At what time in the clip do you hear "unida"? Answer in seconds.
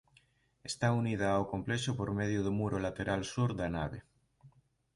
1.01-1.27